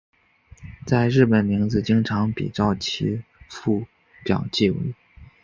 [0.83, 3.85] 在日本名字经常比照其父
[4.23, 4.77] 表记为。